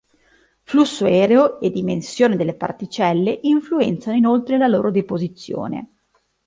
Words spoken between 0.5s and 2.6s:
Flusso aereo e dimensione delle